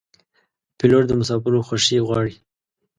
پیلوټ 0.77 1.03
د 1.07 1.11
مسافرو 1.19 1.65
خوښي 1.67 1.97
غواړي. 2.07 2.33